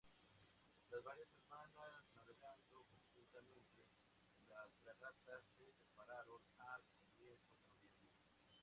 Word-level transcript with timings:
Tras 0.89 1.03
varias 1.03 1.29
semanas 1.29 2.09
navegando 2.15 2.87
conjuntamente, 2.89 3.85
las 4.49 4.73
fragatas 4.81 5.43
se 5.55 5.71
separaron 5.73 6.41
a 6.57 6.81
comienzos 6.97 7.53
de 7.83 7.87
noviembre. 7.87 8.57